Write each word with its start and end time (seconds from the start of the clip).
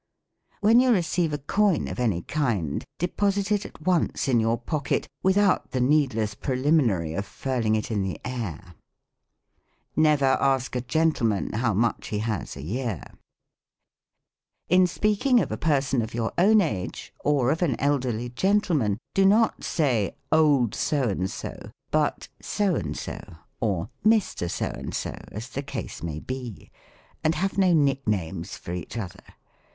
When 0.61 0.79
you 0.79 0.91
receive 0.91 1.31
a 1.31 1.37
coin 1.37 1.87
of 1.87 1.99
any 1.99 2.23
kind, 2.23 2.83
deposit 2.97 3.51
it 3.51 3.67
at 3.67 3.79
once 3.83 4.27
in 4.27 4.39
your 4.39 4.57
pocket, 4.57 5.07
without 5.21 5.69
the 5.73 5.79
needless 5.79 6.33
preliminary 6.33 7.13
of 7.13 7.23
furling 7.23 7.75
it 7.75 7.91
in 7.91 8.01
the 8.01 8.19
air. 8.25 8.73
Never 9.95 10.25
ask 10.25 10.75
a 10.75 10.81
gentleman 10.81 11.53
how 11.53 11.75
much 11.75 12.07
he 12.07 12.17
has 12.17 12.57
a 12.57 12.63
year. 12.63 13.03
In 14.69 14.87
speaking 14.87 15.39
of 15.39 15.51
a 15.51 15.55
person 15.55 16.01
of 16.01 16.15
your 16.15 16.33
own 16.35 16.61
age, 16.61 17.13
or 17.19 17.51
of 17.51 17.61
an 17.61 17.79
elderly 17.79 18.29
gentleman, 18.29 18.97
do 19.13 19.23
not 19.23 19.63
say. 19.63 20.15
Old 20.31 20.73
So 20.73 21.09
and 21.09 21.29
so, 21.29 21.69
but 21.91 22.27
So 22.41 22.73
and 22.73 22.97
so, 22.97 23.19
or 23.59 23.91
Mr. 24.03 24.49
So 24.49 24.65
and 24.65 24.95
so, 24.95 25.13
as 25.31 25.49
the 25.49 25.61
case 25.61 26.01
may 26.01 26.19
be: 26.19 26.71
and 27.23 27.35
have 27.35 27.59
no 27.59 27.71
nicknames 27.71 28.57
for 28.57 28.73
each 28.73 28.97
other. 28.97 29.23